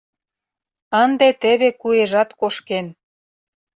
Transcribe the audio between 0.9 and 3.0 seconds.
Ынде теве куэжат кошкен.